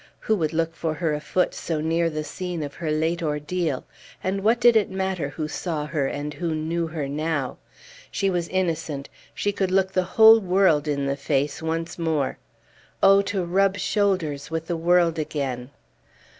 [0.21, 3.85] Who would look for her afoot so near the scene of her late ordeal?
[4.23, 7.59] And what did it matter who saw her and who knew her now?
[8.09, 12.39] She was innocent; she could look the whole world in the face once more.
[13.03, 15.69] Oh, to rub shoulders with the world again!